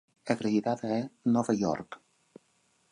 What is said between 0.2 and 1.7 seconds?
Acreditada a: Nova